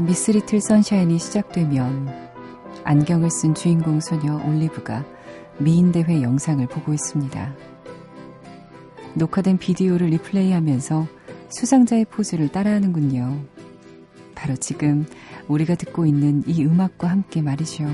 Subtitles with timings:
[0.00, 2.08] 미스 리틀 선샤인이 시작되면
[2.84, 5.04] 안경을 쓴 주인공 소녀 올리브가
[5.58, 7.54] 미인대회 영상을 보고 있습니다.
[9.14, 11.06] 녹화된 비디오를 리플레이하면서
[11.48, 13.40] 수상자의 포즈를 따라하는군요.
[14.34, 15.06] 바로 지금
[15.48, 17.84] 우리가 듣고 있는 이 음악과 함께 말이죠.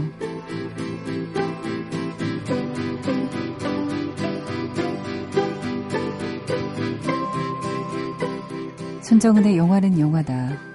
[9.00, 10.73] 손정은의 영화는 영화다.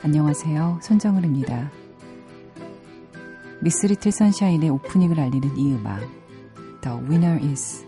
[0.00, 0.78] 안녕하세요.
[0.80, 1.72] 손정은입니다.
[3.60, 6.00] 미스 리틀 선샤인의 오프닝을 알리는 이 음악.
[6.82, 7.84] The Winner Is.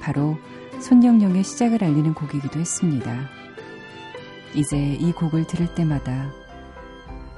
[0.00, 0.36] 바로
[0.80, 3.28] 손영영의 시작을 알리는 곡이기도 했습니다.
[4.56, 6.32] 이제 이 곡을 들을 때마다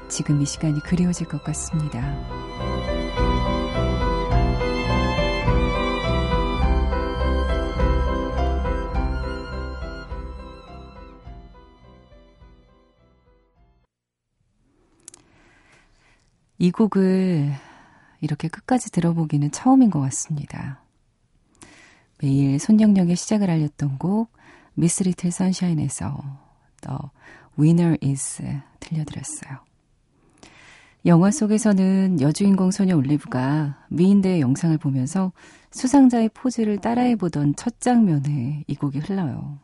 [0.08, 2.45] 지금 이 시간이 그리워질 것 같습니다.
[16.58, 17.52] 이 곡을
[18.20, 20.82] 이렇게 끝까지 들어보기는 처음인 것 같습니다.
[22.22, 24.32] 매일 손영영의 시작을 알렸던 곡
[24.74, 26.22] 미스 리틀 선샤인에서
[26.80, 26.98] The
[27.58, 28.42] Winner Is
[28.80, 29.58] 들려드렸어요.
[31.04, 35.32] 영화 속에서는 여주인공 소녀 올리브가 미인대의 영상을 보면서
[35.70, 39.58] 수상자의 포즈를 따라해보던 첫 장면에 이 곡이 흘러요.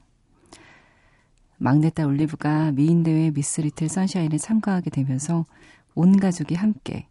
[1.56, 5.46] 막내딸 올리브가 미인대회 미스 리틀 선샤인에 참가하게 되면서
[5.94, 7.08] 온 가족이 함께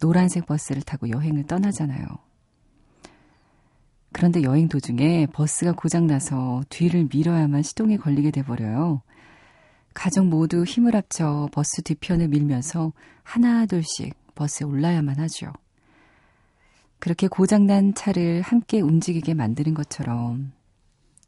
[0.00, 2.06] 노란색 버스를 타고 여행을 떠나잖아요.
[4.12, 9.02] 그런데 여행 도중에 버스가 고장나서 뒤를 밀어야만 시동이 걸리게 돼버려요.
[9.92, 12.92] 가족 모두 힘을 합쳐 버스 뒤편을 밀면서
[13.22, 15.52] 하나둘씩 버스에 올라야만 하죠.
[16.98, 20.52] 그렇게 고장난 차를 함께 움직이게 만드는 것처럼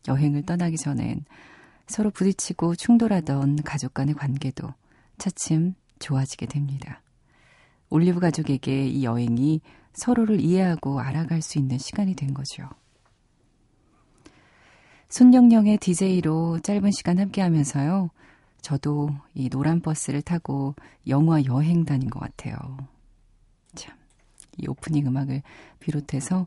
[0.07, 1.25] 여행을 떠나기 전엔
[1.87, 4.69] 서로 부딪히고 충돌하던 가족 간의 관계도
[5.19, 7.03] 차츰 좋아지게 됩니다.
[7.91, 9.61] 올리브 가족에게 이 여행이
[9.93, 12.69] 서로를 이해하고 알아갈 수 있는 시간이 된 거죠.
[15.09, 18.11] 손영영의 DJ로 짧은 시간 함께 하면서요.
[18.61, 20.75] 저도 이 노란 버스를 타고
[21.07, 22.57] 영화 여행 다닌 것 같아요.
[23.75, 23.97] 참,
[24.59, 25.43] 이 오프닝 음악을
[25.81, 26.47] 비롯해서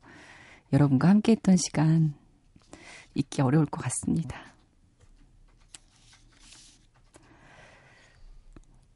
[0.73, 2.13] 여러분과 함께 했던 시간
[3.15, 4.50] 잊기 어려울 것 같습니다.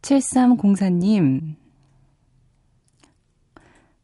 [0.06, 1.56] 7304님,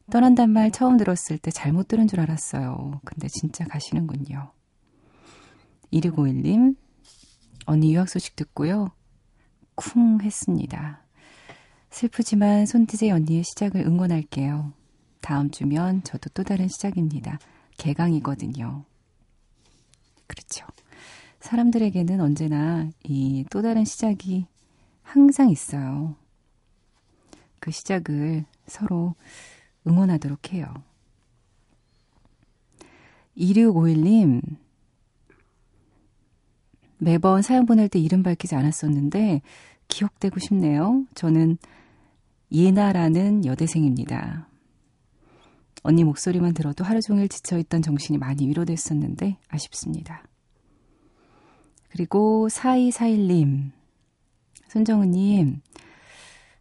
[0.10, 3.02] 떠난단 말 처음 들었을 때 잘못 들은 줄 알았어요.
[3.06, 4.52] 근데 진짜 가시는군요.
[5.94, 6.76] 2651님,
[7.68, 8.90] 언니 유학 소식 듣고요.
[9.76, 11.04] 쿵 했습니다.
[11.92, 14.74] 슬프지만 손디제 언니의 시작을 응원할게요.
[15.22, 17.38] 다음 주면 저도 또 다른 시작입니다.
[17.78, 18.86] 개강이거든요.
[20.26, 20.66] 그렇죠.
[21.42, 24.48] 사람들에게는 언제나 이 또 다른 시작이
[25.12, 26.16] 항상 있어요.
[27.60, 29.16] 그 시작을 서로
[29.86, 30.74] 응원하도록 해요.
[33.36, 34.42] 2651님,
[36.98, 39.42] 매번 사연 보낼 때 이름 밝히지 않았었는데
[39.90, 41.06] 기억되고 싶네요.
[41.14, 41.58] 저는
[42.50, 44.48] 예나라는 여대생입니다.
[45.84, 50.24] 언니 목소리만 들어도 하루 종일 지쳐있던 정신이 많이 위로됐었는데 아쉽습니다.
[51.90, 53.72] 그리고 4241님,
[54.68, 55.62] 손정은님,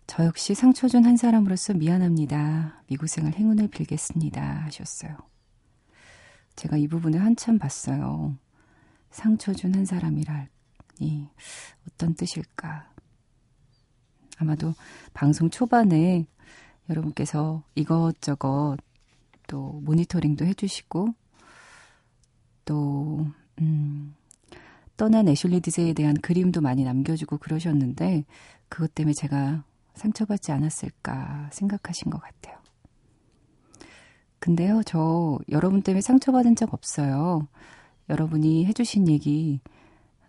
[0.06, 2.82] 저 역시 상처 준 한 사람으로서 미안합니다.
[2.88, 4.64] 미고생을 행운을 빌겠습니다.
[4.64, 5.16] 하셨어요.
[6.56, 8.36] 제가 이 부분을 한참 봤어요.
[9.10, 11.28] 상처 준 한 사람이라니
[11.88, 12.90] 어떤 뜻일까?
[14.38, 14.74] 아마도
[15.14, 16.26] 방송 초반에
[16.88, 18.76] 여러분께서 이것저것
[19.46, 21.14] 또 모니터링도 해주시고
[22.64, 23.26] 또
[23.60, 24.14] 음,
[25.00, 28.26] 떠난 애슐리 디제이에 대한 그림도 많이 남겨주고 그러셨는데
[28.68, 29.64] 그것 때문에 제가
[29.94, 32.58] 상처받지 않았을까 생각하신 것 같아요.
[34.40, 37.48] 근데요, 저 여러분 때문에 상처받은 적 없어요.
[38.10, 39.60] 여러분이 해주신 얘기,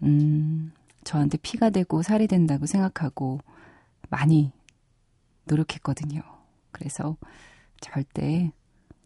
[0.04, 0.72] 음,
[1.04, 3.40] 저한테 피가 되고 살이 된다고 생각하고
[4.10, 4.54] 많이
[5.48, 6.22] 노력했거든요.
[6.72, 7.18] 그래서
[7.82, 8.54] 절대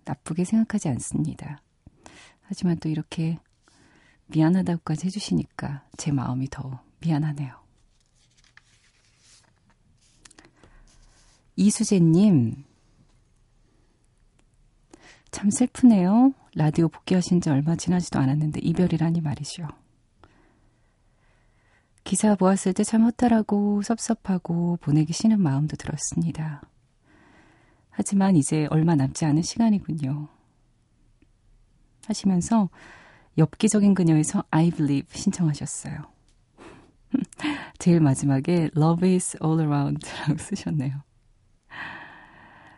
[0.04, 1.60] 나쁘게 생각하지 않습니다.
[2.44, 3.40] 하지만 또 이렇게
[4.28, 7.56] 미안하다고까지 해주시니까 제 마음이 더 미안하네요.
[11.58, 12.66] 이수재님,
[15.32, 16.34] 참 슬프네요.
[16.56, 19.68] 라디오 복귀하신 지 얼마 지나지도 않았는데 이별이라니 말이죠.
[22.04, 26.62] 기사 보았을 때 참 허탈하고 섭섭하고 보내기 싫은 마음도 들었습니다.
[27.90, 30.28] 하지만 이제 얼마 남지 않은 시간이군요.
[32.06, 32.70] 하시면서
[33.38, 35.96] 엽기적인 그녀에서 I believe 신청하셨어요.
[37.80, 41.04] 제일 마지막에 Love is all around라고 쓰셨네요.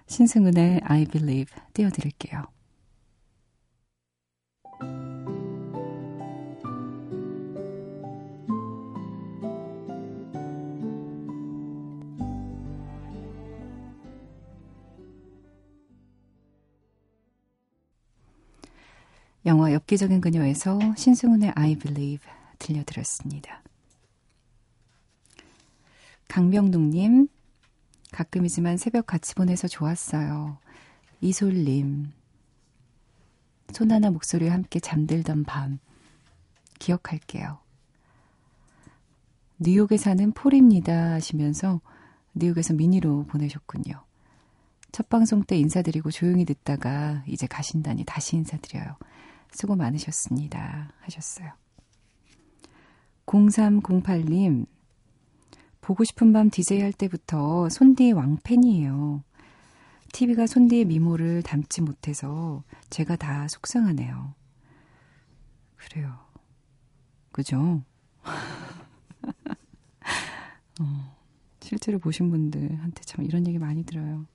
[0.08, 2.44] 신승은의 I believe 띄워드릴게요.
[19.46, 22.28] 영화 엽기적인 그녀에서 신승훈의 I Believe
[22.60, 23.62] 들려드렸습니다.
[26.28, 27.30] 강명동님,
[28.12, 30.58] 가끔이지만 새벽 같이 보내서 좋았어요.
[31.22, 32.12] 이솔님,
[33.74, 35.80] 손하나 목소리와 함께 잠들던 밤,
[36.80, 37.60] 기억할게요.
[39.60, 41.82] 뉴욕에 사는 폴입니다 하시면서
[42.34, 44.04] 뉴욕에서 미니로 보내셨군요.
[44.92, 48.98] 첫 방송 때 인사드리고 조용히 듣다가 이제 가신다니 다시 인사드려요.
[49.52, 50.92] 수고 많으셨습니다.
[51.02, 51.52] 하셨어요.
[53.26, 54.66] 0308님,
[55.82, 59.24] 보고 싶은 밤 DJ 할 때부터 손디의 왕팬이에요.
[60.14, 64.34] TV가 손디의 미모를 담지 못해서 제가 다 속상하네요.
[65.76, 66.18] 그래요.
[67.32, 67.84] 그죠?
[70.80, 71.18] 어,
[71.60, 74.26] 실제로 보신 분들한테 참 이런 얘기 많이 들어요.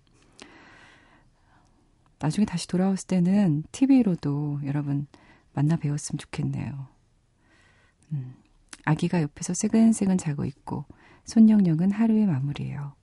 [2.22, 5.08] 나중에 다시 돌아왔을 때는 TV로도 여러분
[5.54, 6.86] 만나 뵈었으면 좋겠네요.
[8.12, 8.36] 음,
[8.84, 10.84] 아기가 옆에서 새근새근 자고 있고
[11.24, 12.94] 손영영은 하루의 마무리예요.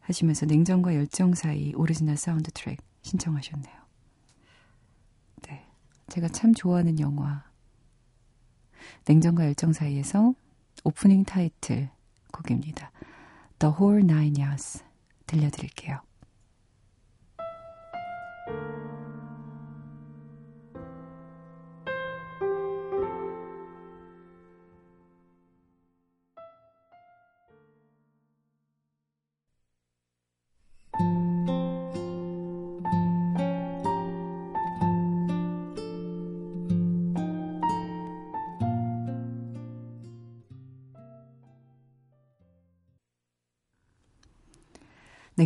[0.00, 3.76] 하시면서 냉정과 열정 사이 오리지널 사운드 트랙 신청하셨네요.
[5.42, 5.64] 네.
[6.08, 7.44] 제가 참 좋아하는 영화
[9.06, 10.34] 냉정과 열정 사이에서
[10.82, 11.90] 오프닝 타이틀
[12.32, 12.90] 곡입니다.
[13.60, 14.82] The Whole Nine Yards
[15.28, 16.05] 들려드릴게요.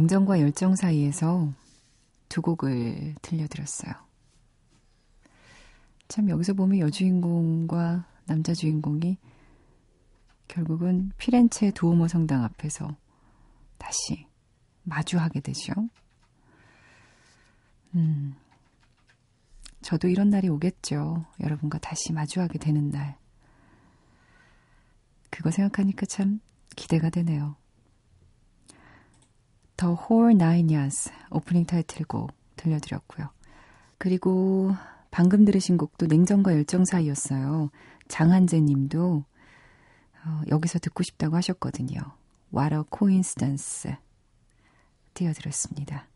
[0.01, 1.53] 냉정과 열정 사이에서
[2.31, 3.93] 두 곡을 들려드렸어요.
[6.09, 9.19] 참 여기서 보면 여주인공과 남자 주인공이
[10.49, 12.97] 결국은 피렌체 두오모 성당 앞에서
[13.77, 14.27] 다시
[14.85, 15.73] 마주하게 되죠.
[17.95, 18.35] 음,
[19.83, 21.27] 저도 이런 날이 오겠죠.
[21.41, 23.19] 여러분과 다시 마주하게 되는 날.
[25.29, 26.41] 그거 생각하니까 참
[26.75, 27.60] 기대가 되네요.
[29.81, 33.31] The Whole Nine Yards 오프닝 타이틀곡 들려드렸고요.
[33.97, 34.73] 그리고
[35.11, 37.71] 방금 들으신 곡도 냉정과 열정 사이였어요.
[38.09, 39.25] 장한재 님도
[40.25, 41.99] 어, 여기서 듣고 싶다고 하셨거든요.
[42.55, 43.95] What a coincidence.
[45.15, 46.07] 띄워드렸습니다.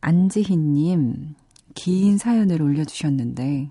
[0.00, 1.34] 안지희 님,
[1.74, 3.70] 긴 사연을 올려주셨는데,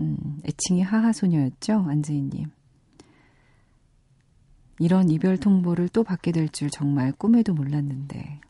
[0.00, 1.86] 음, 애칭이 하하소녀였죠?
[1.88, 2.50] 안지희 님.
[4.78, 8.40] 이런 이별 통보를 또 받게 될 줄 정말 꿈에도 몰랐는데.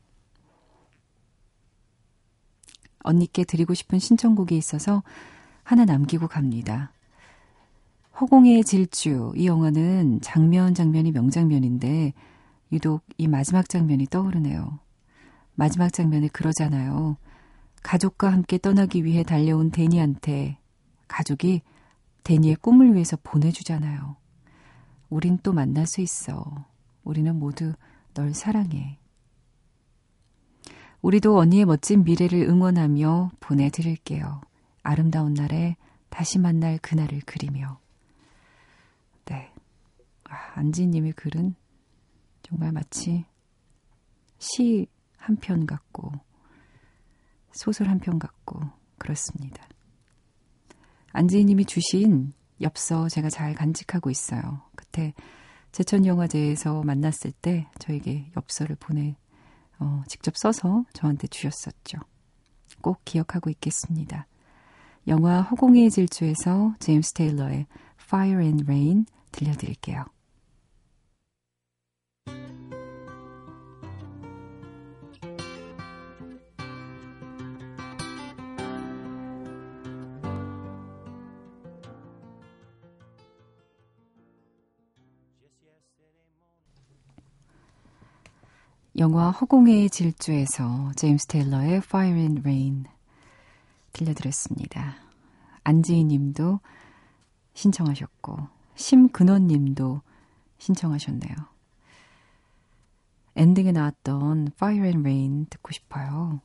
[3.03, 5.03] 언니께 드리고 싶은 신청곡이 있어서
[5.63, 6.93] 하나 남기고 갑니다.
[8.21, 9.33] 허공의 질주.
[9.37, 12.13] 이 영화는 장면 장면이 명장면인데
[12.73, 14.79] 유독 이 마지막 장면이 떠오르네요.
[15.55, 17.17] 마지막 장면에 그러잖아요.
[17.83, 20.59] 가족과 함께 떠나기 위해 달려온 데니한테
[21.09, 21.63] 가족이
[22.25, 24.17] 데니의 꿈을 위해서 보내주잖아요.
[25.09, 26.67] 우린 또 만날 수 있어.
[27.03, 27.75] 우리는 모두
[28.15, 28.99] 널 사랑해.
[31.03, 34.41] 우리도 언니의 멋진 미래를 응원하며 보내드릴게요.
[34.83, 35.77] 아름다운 날에
[36.09, 37.79] 다시 만날 그날을 그리며.
[39.27, 39.53] 네.
[40.25, 41.55] 아, 안지님의 글은
[42.43, 43.25] 정말 마치
[44.39, 44.87] 시
[45.27, 46.13] 한 편 같고,
[47.53, 48.61] 소설 한 편 같고,
[48.99, 49.67] 그렇습니다.
[51.13, 54.63] 안지희님이 주신 엽서 제가 잘 간직하고 있어요.
[54.75, 55.15] 그때
[55.73, 59.17] 제천영화제에서 만났을 때 저에게 엽서를 보내
[59.79, 61.99] 어, 직접 써서 저한테 주셨었죠.
[62.81, 64.27] 꼭 기억하고 있겠습니다.
[65.09, 67.67] 영화 허공의 질주에서 제임스 테일러의
[68.01, 70.05] Fire and Rain 들려드릴게요.
[88.97, 92.85] 영화 허공의 질주에서 제임스 테일러의 Fire and Rain
[93.93, 94.95] 들려드렸습니다.
[95.65, 96.61] 안지희 님도
[97.55, 98.39] 신청하셨고
[98.77, 100.01] 심근원 님도
[100.59, 101.35] 신청하셨네요.
[103.35, 106.41] 엔딩에 나왔던 Fire and Rain 듣고 싶어요.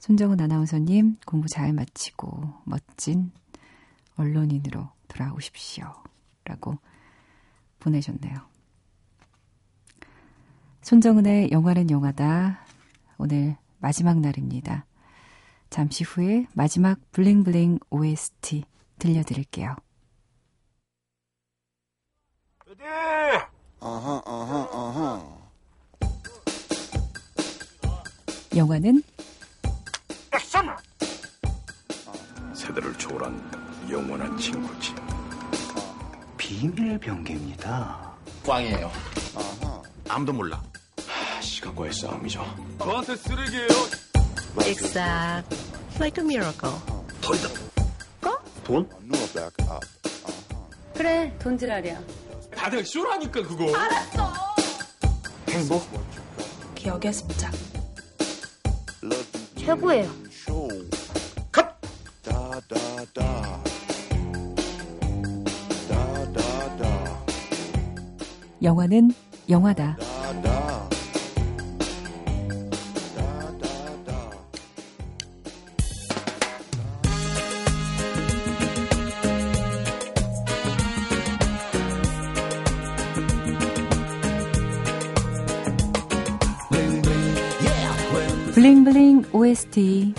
[0.00, 3.32] 손정은 아나운서님 공부 잘 마치고 멋진
[4.18, 5.94] 언론인으로 돌아오십시오.
[6.44, 6.76] 라고
[7.78, 8.49] 보내셨네요.
[10.82, 12.64] 손정은의 영화는 영화다.
[13.18, 14.86] 오늘 마지막 날입니다.
[15.68, 18.64] 잠시 후에 마지막 블링블링 OST
[18.98, 19.76] 들려드릴게요.
[23.78, 25.40] 어허, 어허, 어허.
[28.56, 29.02] 영화는
[30.34, 30.76] 액션!
[32.52, 34.94] 세대를 초월한 영원한 친구지.
[36.36, 38.12] 비밀 병기입니다.
[38.44, 38.90] 꽝이에요.
[40.08, 40.69] 아무도 몰라.
[41.60, 42.42] 시간과의 싸움이죠.
[42.78, 43.68] 저한테 쓰레기예요.
[44.64, 45.56] Exact.
[45.98, 46.74] Like a miracle.
[47.20, 47.48] 더 있다.
[48.20, 48.38] 거?
[48.64, 48.88] 돈?
[50.94, 52.00] 그래, 돈지랄이야.
[52.56, 53.76] 다들 쇼라니까 그거.
[53.76, 54.32] 알았어.
[55.50, 55.86] 행복?
[56.74, 57.52] 기억의 습작.
[59.58, 60.10] 최고예요.
[61.52, 61.66] 컷!
[68.62, 69.12] 영화는
[69.48, 69.96] 영화다.
[89.40, 90.12] OST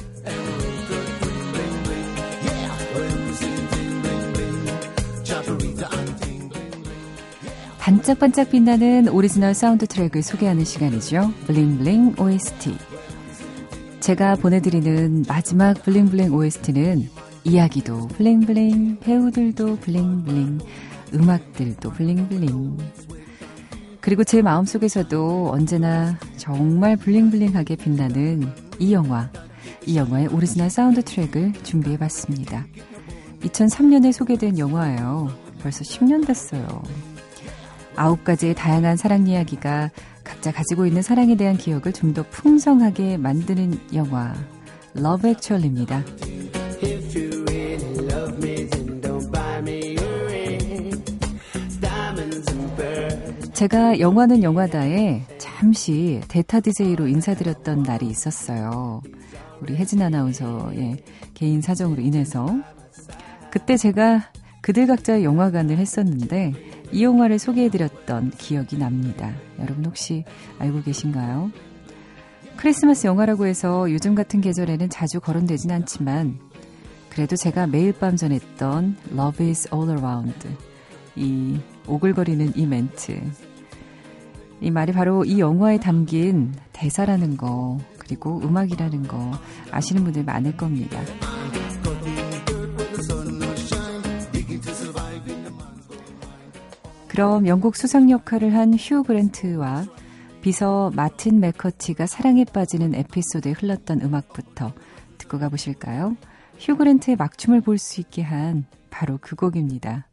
[7.77, 11.31] 반짝반짝 빛나는 오리지널 사운드 트랙을 소개하는 시간이죠.
[11.45, 12.75] 블링블링 OST.
[13.99, 17.07] 제가 보내드리는 마지막 블링블링 OST는
[17.43, 20.59] 이야기도 bling bling, 배우들도 bling bling,
[21.13, 22.77] 음악들도 bling bling.
[23.99, 29.29] 그리고 제 마음속에서도 언제나 정말 bling bling하게 빛나는 이 영화,
[29.85, 32.65] 이 영화의 오리지널 사운드 트랙을 준비해 봤습니다.
[33.41, 35.29] 2003년에 소개된 영화예요.
[35.61, 36.81] 벌써 10년 됐어요.
[37.95, 39.91] 아홉 가지의 다양한 사랑 이야기가
[40.23, 44.33] 각자 가지고 있는 사랑에 대한 기억을 좀 더 풍성하게 만드는 영화
[44.97, 46.03] Love Actually입니다.
[53.61, 59.03] 제가 영화는 영화다에 잠시 대타 디제이로 인사드렸던 날이 있었어요.
[59.61, 60.97] 우리 혜진 아나운서의
[61.35, 62.47] 개인 사정으로 인해서
[63.51, 66.53] 그때 제가 그들 각자의 영화관을 했었는데
[66.91, 69.31] 이 영화를 소개해드렸던 기억이 납니다.
[69.59, 70.25] 여러분 혹시
[70.57, 71.51] 알고 계신가요?
[72.57, 76.39] 크리스마스 영화라고 해서 요즘 같은 계절에는 자주 거론되진 않지만
[77.11, 80.49] 그래도 제가 매일 밤 전했던 Love is all around
[81.15, 83.21] 이 오글거리는 이 멘트
[84.61, 89.31] 이 말이 바로 이 영화에 담긴 대사라는 거 그리고 음악이라는 거
[89.71, 90.99] 아시는 분들 많을 겁니다.
[97.07, 99.85] 그럼 영국 수상 역할을 한 휴 그랜트와
[100.41, 104.73] 비서 마틴 맥커티가 사랑에 빠지는 에피소드에 흘렀던 음악부터
[105.17, 106.15] 듣고 가보실까요?
[106.57, 110.07] 휴 그랜트의 막춤을 볼 수 있게 한 바로 그 곡입니다.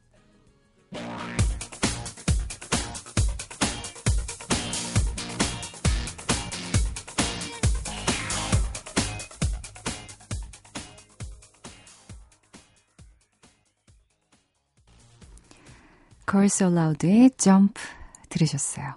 [16.27, 17.79] Girls Aloud의 Jump
[18.29, 18.95] 들으셨어요.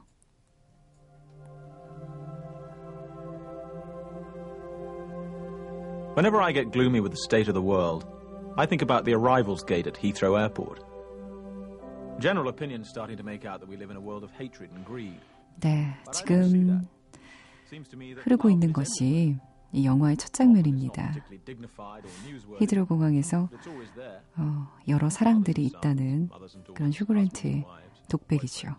[6.14, 8.06] Whenever I get gloomy with the state of the world,
[8.56, 10.80] I think about the arrivals gate at Heathrow Airport.
[12.18, 14.82] General opinion starting to make out that we live in a world of hatred and
[14.86, 15.20] greed.
[15.60, 16.88] 네, 지금
[18.25, 19.36] 흐르고 있는 것이
[19.73, 21.13] 이 영화의 첫 장면입니다.
[22.59, 23.49] 히드로 공항에서
[24.35, 26.29] 어, 여러 사랑들이 있다는
[26.73, 27.65] 그런 휴그랜트의
[28.09, 28.75] 독백이죠.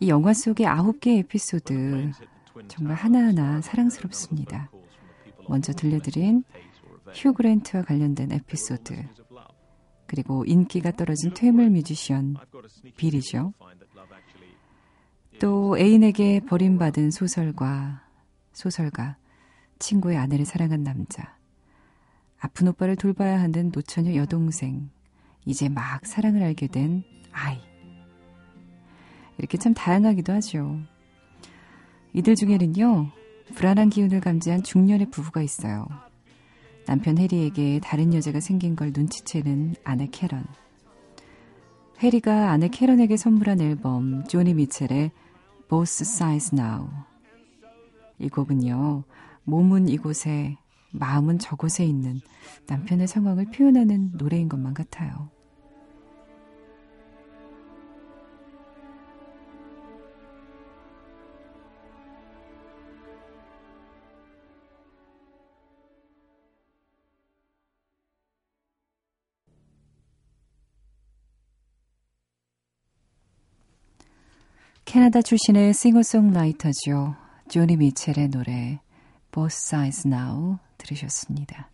[0.00, 2.12] 이 영화 속의 아홉 개의 에피소드
[2.68, 4.70] 정말 하나하나 사랑스럽습니다.
[5.48, 6.44] 먼저 들려드린
[7.14, 8.94] 휴그랜트와 관련된 에피소드
[10.06, 12.36] 그리고 인기가 떨어진 퇴물 뮤지션
[12.96, 13.52] 빌이죠.
[15.40, 18.02] 또 애인에게 버림받은 소설과
[18.52, 19.16] 소설가
[19.78, 21.36] 친구의 아내를 사랑한 남자,
[22.38, 24.90] 아픈 오빠를 돌봐야 하는 노처녀 여동생,
[25.44, 27.58] 이제 막 사랑을 알게 된 아이.
[29.38, 30.78] 이렇게 참 다양하기도 하죠.
[32.12, 33.10] 이들 중에는요,
[33.54, 35.86] 불안한 기운을 감지한 중년의 부부가 있어요.
[36.86, 40.44] 남편 해리에게 다른 여자가 생긴 걸 눈치채는 아내 캐런.
[41.98, 45.10] 해리가 아내 캐런에게 선물한 앨범 조니 미첼의
[45.68, 46.88] Both Sides Now.
[48.18, 49.04] 이 곡은요,
[49.46, 50.56] 몸은 이곳에,
[50.90, 52.20] 마음은 저곳에 있는
[52.66, 55.30] 남편의 상황을 표현하는 노래인 것만 같아요.
[74.84, 77.14] 캐나다 출신의 싱어송라이터죠.
[77.48, 78.80] 조니 미첼의 노래
[79.36, 81.70] Both Sides Now 들으셨습니다.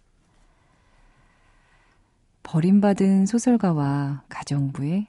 [2.43, 5.07] 버림받은 소설가와 가정부의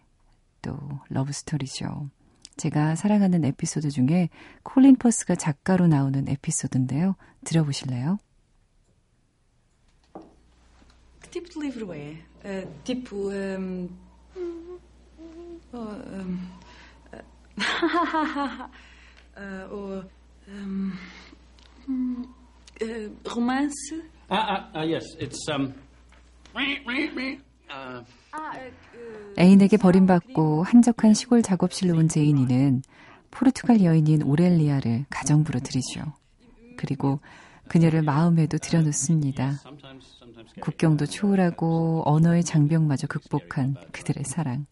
[0.61, 0.77] 또
[1.09, 2.11] 러브스토리죠.
[2.55, 4.29] 제가 사랑하는 에피소드 중에
[4.61, 7.15] 콜린 퍼스가 작가로 나오는 에피소드인데요.
[7.43, 8.19] 들어보실래요?
[11.23, 12.21] Que tipo de livro é?
[12.45, 13.31] Uh, tipo.
[13.31, 13.89] Um...
[15.73, 16.37] Oh, um...
[19.35, 20.03] uh, ou,
[20.47, 20.93] um...
[22.83, 23.93] uh, romance?
[24.29, 25.05] Ah, ah, ah, yes.
[25.19, 25.73] It's um.
[26.55, 28.03] Uh,
[29.39, 32.83] 애인에게 버림받고 한적한 시골 작업실로 온 제인이는
[33.31, 36.13] 포르투갈 여인인 오렐리아를 가정부로 들이죠.
[36.77, 37.19] 그리고
[37.67, 39.53] 그녀를 마음에도 들여놓습니다.
[39.61, 40.53] sometimes, sometimes.
[40.61, 44.67] 국경도 초월하고 언어의 장벽마저 극복한 그들의 사랑.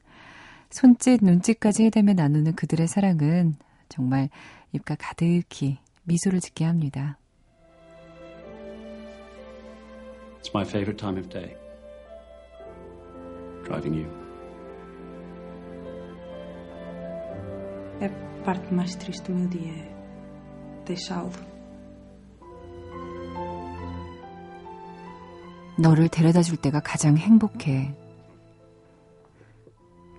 [0.70, 3.56] 손짓, 눈짓까지 해대며 나누는 그들의 사랑은
[3.89, 4.30] 정말
[4.72, 7.18] 입가 가득히 미소를 짓게 합니다.
[10.41, 11.56] It's my favorite time of day.
[13.63, 14.08] Driving you.
[18.01, 19.71] É a parte mais triste do meu dia.
[19.71, 21.30] É deixá-lo.
[25.77, 27.95] 너를 데려다 줄 때가 가장 행복해.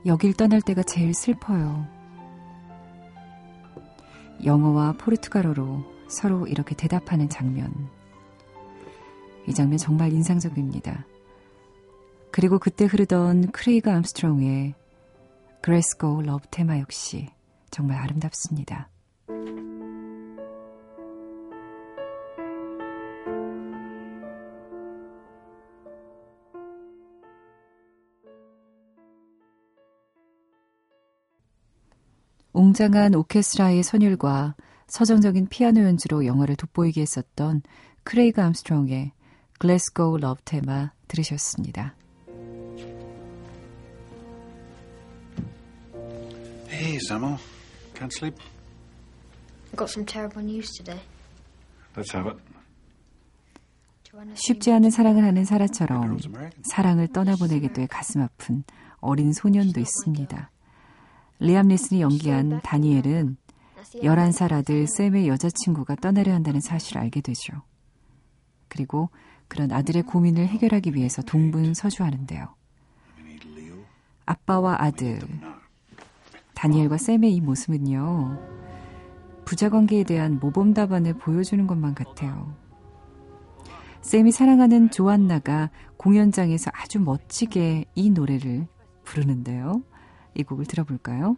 [0.06, 1.84] 여길 떠날 때가 제일 슬퍼요.
[4.44, 7.90] 영어와 포르투갈어로 서로 이렇게 대답하는 장면.
[9.46, 11.06] 이 장면 정말 인상적입니다.
[12.30, 14.74] 그리고 그때 흐르던 크레이그 암스트롱의
[15.60, 17.28] Glasgow Love Theme 역시
[17.70, 18.88] 정말 아름답습니다.
[32.54, 34.54] 웅장한 오케스트라의 선율과
[34.86, 37.62] 서정적인 피아노 연주로 영화를 돋보이게 했었던
[38.04, 39.12] 크레이그 암스트롱의
[39.62, 41.94] Glasgow Love Theme 들으셨습니다.
[46.68, 47.36] Hey, Samo.
[47.94, 48.36] Can't sleep?
[49.70, 51.00] I got some terrible news today.
[51.94, 52.42] Let's have it.
[54.34, 56.18] 쉽지 않은 사랑을 하는 사라처럼
[56.64, 58.64] 사랑을 떠나보내게 돼 가슴 아픈
[58.98, 60.50] 어린 소년도 있습니다.
[61.38, 63.36] 리암 리슨이 연기한 다니엘은
[64.02, 67.62] 11살 아들 샘의 여자친구가 떠나려 한다는 사실을 알게 되죠.
[68.66, 69.10] 그리고
[69.52, 72.48] 그런 아들의 고민을 해결하기 위해서 동분서주하는데요.
[74.24, 75.20] 아빠와 아들,
[76.54, 78.40] 다니엘과 샘의 이 모습은요,
[79.44, 82.56] 부자 관계에 대한 모범 답안을 보여주는 것만 같아요.
[84.00, 88.66] 샘이 사랑하는 조안나가 공연장에서 아주 멋지게 이 노래를
[89.04, 89.82] 부르는데요.
[90.34, 91.36] 이 곡을 들어볼까요?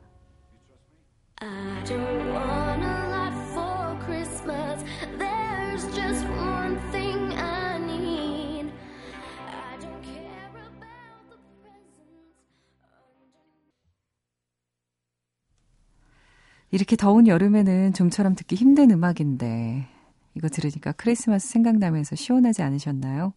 [16.75, 19.87] 이렇게 더운 여름에는 좀처럼 듣기 힘든 음악인데
[20.35, 23.33] 이거 들으니까 크리스마스 생각나면서 시원하지 않으셨나요?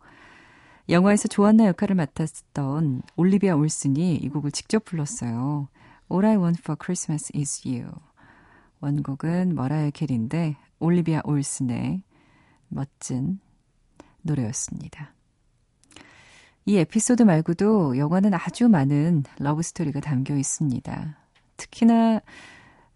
[0.90, 5.68] 영화에서 조안나 역할을 맡았던 올리비아 올슨이 이 곡을 직접 불렀어요.
[6.12, 7.92] All I Want for Christmas is You.
[8.80, 12.02] 원곡은 머라이어 캐리인데 올리비아 올슨의
[12.70, 13.40] 멋진
[14.24, 15.14] 노래였습니다.
[16.66, 21.18] 이 에피소드 말고도 영화는 아주 많은 러브 스토리가 담겨 있습니다.
[21.58, 22.22] 특히나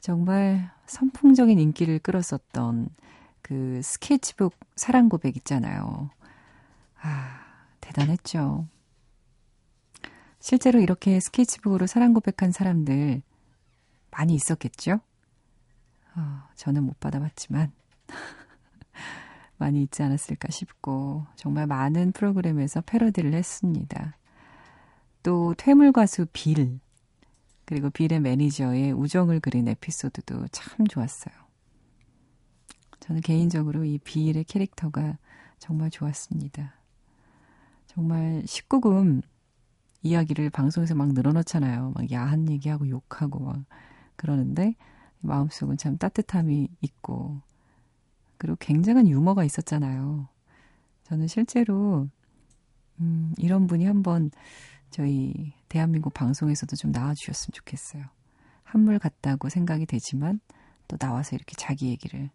[0.02, 2.90] 정말 선풍적인 인기를 끌었었던
[3.44, 6.10] 그 스케치북 사랑 고백 있잖아요.
[7.00, 7.40] 아,
[7.82, 8.68] 대단했죠.
[10.40, 13.22] 실제로 이렇게 스케치북으로 사랑 고백한 사람들
[14.10, 15.00] 많이 있었겠죠?
[16.16, 17.72] 어, 저는 못 받아봤지만
[19.58, 24.18] 많이 있지 않았을까 싶고 정말 많은 프로그램에서 패러디를 했습니다.
[25.22, 26.80] 또 퇴물 가수 빌
[27.72, 31.34] 그리고 빌의 매니저의 우정을 그린 에피소드도 참 좋았어요.
[33.00, 35.18] 저는 개인적으로 이 빌의 캐릭터가
[35.58, 36.74] 정말 좋았습니다.
[37.88, 39.22] 정말 19금
[40.02, 41.94] 이야기를 방송에서 막 늘어놓잖아요.
[41.96, 43.64] 막 야한 얘기하고 욕하고 막
[44.18, 44.76] 그러는데
[45.22, 47.40] 마음속은 참 따뜻함이 있고
[48.38, 50.28] 그리고 굉장한 유머가 있었잖아요.
[51.04, 52.10] 저는 실제로
[53.00, 54.30] 음, 이런 분이 한번
[54.90, 58.04] 저희 대한민국 방송에서도 좀 나와주셨으면 좋겠어요.
[58.66, 60.42] 한물 같다고 생각이 되지만
[60.90, 62.30] 또 나와서 이렇게 자기 얘기를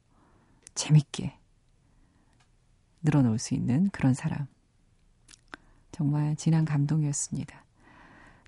[0.75, 1.37] 재밌게
[3.03, 4.46] 늘어놓을 수 있는 그런 사람.
[5.92, 7.62] 정말 진한 감동이었습니다.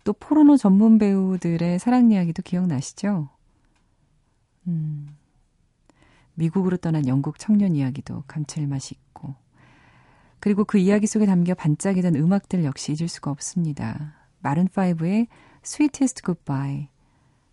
[0.04, 3.28] 또 포르노 전문 배우들의 사랑 이야기도 기억나시죠?
[4.68, 5.14] 음,
[6.32, 9.34] 미국으로 떠난 영국 청년 이야기도 감칠맛이 있고,
[10.40, 14.17] 그리고 그 이야기 속에 담겨 반짝이던 음악들 역시 잊을 수가 없습니다.
[14.42, 15.26] 마른5의
[15.64, 16.88] Sweetest Goodbye,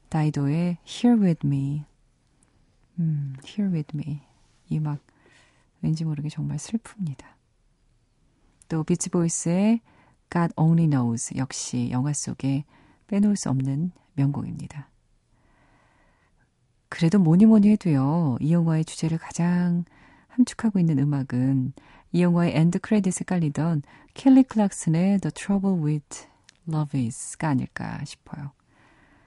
[0.09, 1.83] 다이도의 Here With Me,
[2.99, 4.21] 음, Here With Me.
[4.69, 4.99] 이 음악
[5.81, 7.25] 왠지 모르게 정말 슬픕니다.
[8.67, 9.81] 또 비치보이스의
[10.31, 12.65] God Only Knows 역시 영화 속에
[13.07, 14.89] 빼놓을 수 없는 명곡입니다.
[16.89, 19.85] 그래도 뭐니 뭐니 해도요, 이 영화의 주제를 가장
[20.29, 21.73] 함축하고 있는 음악은
[22.13, 26.27] 이 영화의 end credit에 깔리던 켈리 클락슨의 The Trouble with
[26.67, 28.51] Love Is가 아닐까 싶어요.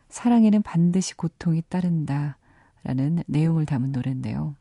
[0.08, 2.38] 사랑에는 반드시 고통이 따른다
[2.82, 4.56] 라는 내용을 담은 노래인데요.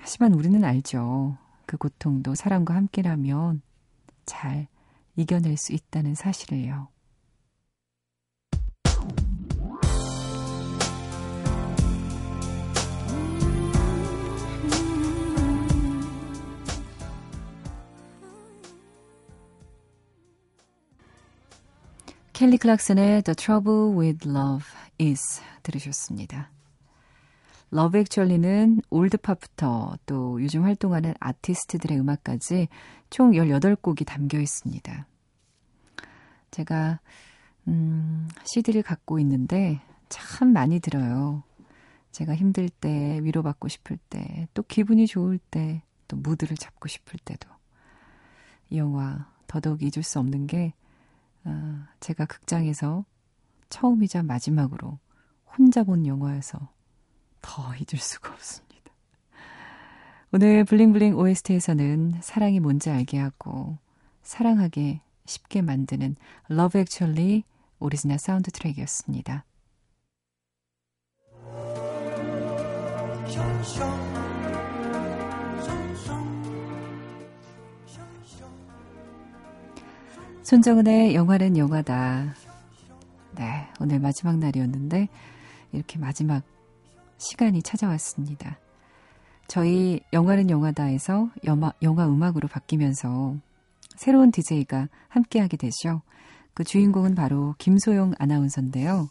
[0.00, 1.36] 하지만 우리는 알죠.
[1.66, 3.62] 그 고통도 사랑과 함께라면
[4.24, 4.68] 잘
[5.16, 6.88] 이겨낼 수 있다는 사실을요.
[22.36, 24.66] 켈리 클락슨의 The Trouble with Love
[25.00, 26.50] Is 들으셨습니다.
[27.70, 32.68] Love Actually는 old pop부터 또 요즘 활동하는 아티스트들의 음악까지
[33.08, 35.06] 총 18곡이 담겨 있습니다.
[36.50, 37.00] 제가
[37.68, 41.42] 음, CD를 갖고 있는데 참 많이 들어요.
[42.12, 47.48] 제가 힘들 때, 위로받고 싶을 때, 또 기분이 좋을 때, 또 무드를 잡고 싶을 때도
[48.68, 50.74] 이 영화 더더욱 잊을 수 없는 게
[51.46, 53.04] 어, 제가 극장에서
[53.68, 54.98] 처음이자 마지막으로
[55.56, 56.58] 혼자 본 영화여서
[57.40, 58.66] 더 잊을 수가 없습니다.
[60.32, 63.78] 오늘 블링블링 OST에서는 사랑이 뭔지 알게 하고
[64.22, 66.16] 사랑하고 싶게 만드는
[66.50, 67.44] Love Actually
[67.78, 69.44] 오리지널 사운드 트랙이었습니다.
[80.46, 82.32] 손정은의 영화는 영화다.
[83.32, 85.08] 네, 오늘 마지막 날이었는데
[85.72, 86.44] 이렇게 마지막
[87.18, 88.56] 시간이 찾아왔습니다.
[89.48, 93.34] 저희 영화는 영화다에서 영화, 영화 음악으로 바뀌면서
[93.96, 96.02] 새로운 DJ가 함께하게 되죠.
[96.54, 99.08] 그 주인공은 바로 김소영 아나운서인데요.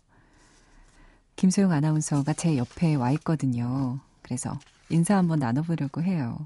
[1.36, 4.00] 김소영 아나운서가 제 옆에 와 있거든요.
[4.22, 4.58] 그래서
[4.90, 6.38] 인사 한번 나눠보려고 해요.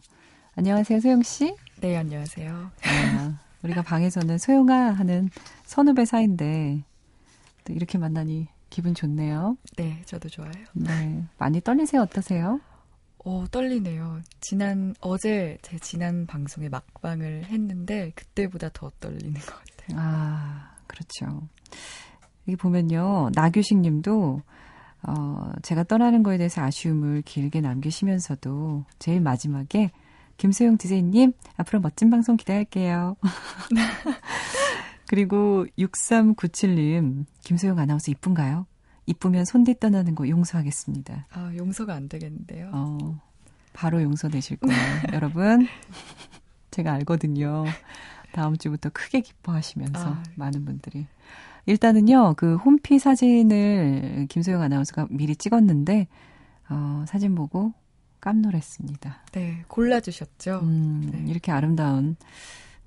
[0.56, 1.56] 안녕하세요, 소영 씨.
[1.80, 2.71] 네, 안녕하세요.
[2.86, 5.30] 아, 우리가 방에서는 소영아 하는
[5.65, 6.84] 선후배 사이인데
[7.65, 9.58] 또 이렇게 만나니 기분 좋네요.
[9.78, 10.52] 네, 저도 좋아요.
[10.74, 12.02] 네, 많이 떨리세요?
[12.02, 12.60] 어떠세요?
[13.26, 14.22] 어, 떨리네요.
[14.39, 19.98] 지난, 어제 제 지난 방송에 막방을 했는데, 그때보다 더 떨리는 것 같아요.
[20.00, 21.48] 아, 그렇죠.
[22.48, 24.41] 여기 보면요, 나규식 님도,
[25.04, 29.91] 어, 제가 떠나는 거에 대해서 아쉬움을 길게 남기시면서도, 제일 마지막에,
[30.39, 33.17] 김소영 디제이님, 앞으로 멋진 방송 기대할게요.
[35.06, 38.65] 그리고 6397님, 김소영 아나운서 이쁜가요?
[39.06, 41.28] 이쁘면 손뒤 떠나는 거 용서하겠습니다.
[41.32, 42.71] 아, 용서가 안 되겠는데요.
[42.73, 43.19] 어,
[43.73, 44.80] 바로 용서되실 거예요.
[45.13, 45.67] 여러분,
[46.71, 47.65] 제가 알거든요.
[48.32, 50.23] 다음 주부터 크게 기뻐하시면서 아.
[50.36, 51.06] 많은 분들이.
[51.65, 56.08] 일단은요, 그 홈피 사진을 김소영 아나운서가 미리 찍었는데,
[56.69, 57.73] 어, 사진 보고
[58.22, 59.18] 깜놀했습니다.
[59.34, 60.60] 네, 골라주셨죠.
[60.64, 61.32] 음, 네.
[61.32, 62.16] 이렇게 아름다운,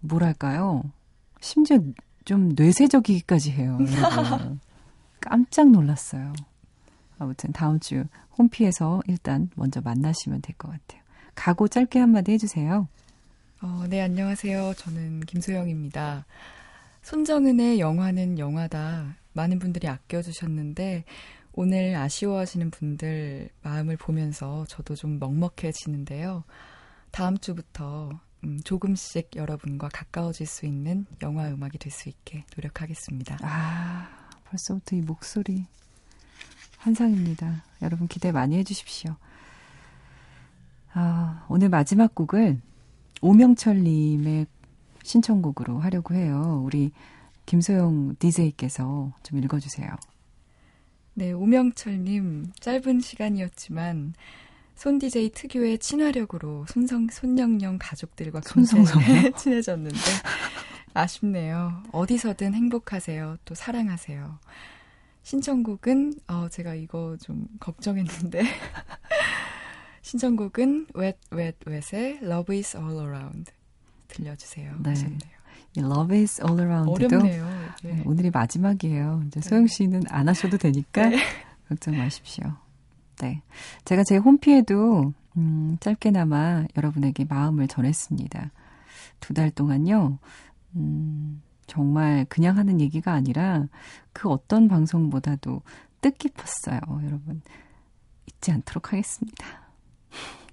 [0.01, 0.83] 뭐랄까요.
[1.41, 1.79] 심지어
[2.25, 3.79] 좀 뇌세적이기까지 해요.
[5.21, 6.33] 깜짝 놀랐어요.
[7.19, 8.05] 아무튼 다음 주
[8.39, 11.01] 홈피에서 일단 먼저 만나시면 될 것 같아요.
[11.35, 12.89] 각오 짧게 한마디 해주세요.
[13.63, 14.75] 어, 네, 안녕하세요.
[14.77, 16.27] 저는 김소영입니다.
[17.03, 19.17] 손정은의 영화는 영화다.
[19.35, 21.05] 많은 분들이 아껴주셨는데,
[21.55, 26.45] 오늘 아쉬워하시는 분들 마음을 보면서 저도 좀 먹먹해지는데요.
[27.11, 28.11] 다음 주부터
[28.45, 33.39] 음, 조금씩 여러분과 가까워질 수 있는 영화 음악이 될 수 있게 노력하겠습니다.
[33.43, 34.09] 아,
[34.45, 35.67] 벌써부터 이 목소리
[36.79, 37.63] 환상입니다.
[37.83, 39.15] 여러분 기대 많이 해주십시오.
[40.95, 42.61] 아, 오늘 마지막 곡을
[43.21, 44.47] 오명철님의
[45.05, 46.63] 신청곡으로 하려고 해요.
[46.65, 46.93] 우리
[47.47, 49.89] 김소영 DJ께서 좀 읽어주세요.
[51.15, 54.15] 네, 오명철님, 짧은 시간이었지만,
[54.75, 58.41] 손 DJ 특유의 친화력으로 손성, 손영영 가족들과?
[58.41, 59.99] 굉장히 친해졌는데,
[60.95, 61.83] 아쉽네요.
[61.93, 63.37] 어디서든 행복하세요.
[63.45, 64.39] 또 사랑하세요.
[65.23, 68.43] 신청곡은, 어, 제가 이거 좀 걱정했는데,
[70.01, 73.53] 신청곡은 Wet, Wet, Wet의 Love is All Around
[74.09, 74.77] 들려주세요.
[74.81, 74.91] 네.
[74.91, 75.42] 하셨네요.
[75.77, 77.47] 이 Love is all around도 어렵네요.
[77.85, 79.23] 네, 오늘이 마지막이에요.
[79.27, 81.19] 이제 소영 씨는 안 하셔도 되니까 네.
[81.69, 82.45] 걱정 마십시오.
[83.21, 83.43] 네.
[83.85, 88.51] 제가 제 홈피에도, 음, 짧게나마 여러분에게 마음을 전했습니다.
[89.21, 90.19] 두 달 동안요,
[90.77, 93.67] 음, 정말 그냥 하는 얘기가 아니라
[94.13, 95.63] 그 어떤 방송보다도
[96.01, 97.41] 뜻깊었어요, 여러분.
[98.27, 99.47] 잊지 않도록 하겠습니다.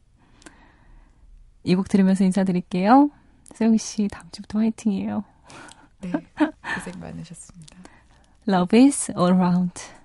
[1.63, 3.09] 이 곡 들으면서 인사드릴게요.
[3.53, 5.23] 소영 씨, 다음 주부터 화이팅이에요.
[6.01, 6.11] 네,
[6.75, 7.77] 고생 많으셨습니다.
[8.47, 9.98] Love is all around.